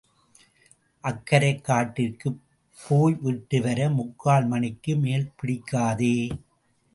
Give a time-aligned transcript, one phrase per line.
[1.03, 2.39] அக்கரைக் காட்டிற்குப்
[2.77, 6.15] போய்விட்டுவர முக்கால் மணிக்கு மேல் பிடிக்காதே?